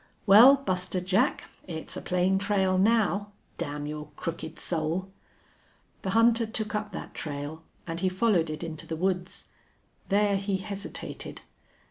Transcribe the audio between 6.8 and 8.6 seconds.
that trail, and he followed